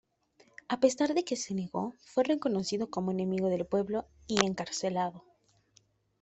A 0.67 0.79
pesar 0.79 1.13
de 1.13 1.23
que 1.23 1.35
se 1.35 1.53
negó, 1.53 1.93
fue 1.99 2.23
reconocido 2.23 2.89
como 2.89 3.11
enemigo 3.11 3.49
del 3.49 3.67
pueblo, 3.67 4.07
y 4.25 4.43
encarcelado. 4.43 5.23